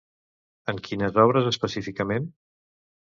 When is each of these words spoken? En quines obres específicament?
En 0.71 0.79
quines 0.87 1.19
obres 1.23 1.49
específicament? 1.51 2.25